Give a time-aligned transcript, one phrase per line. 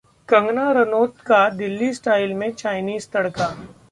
[0.29, 3.55] कंगना रनोट का दिल्ली स्टाइल में चाइनीज तड़का